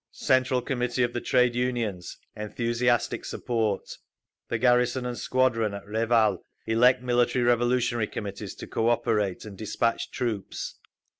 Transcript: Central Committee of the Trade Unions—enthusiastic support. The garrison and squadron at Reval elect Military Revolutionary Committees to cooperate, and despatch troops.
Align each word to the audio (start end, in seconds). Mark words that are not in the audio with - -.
Central 0.13 0.63
Committee 0.63 1.03
of 1.03 1.13
the 1.13 1.21
Trade 1.21 1.53
Unions—enthusiastic 1.53 3.23
support. 3.23 3.83
The 4.49 4.57
garrison 4.57 5.05
and 5.05 5.15
squadron 5.15 5.75
at 5.75 5.85
Reval 5.85 6.41
elect 6.65 7.03
Military 7.03 7.43
Revolutionary 7.43 8.07
Committees 8.07 8.55
to 8.55 8.65
cooperate, 8.65 9.45
and 9.45 9.55
despatch 9.55 10.09
troops. 10.09 10.79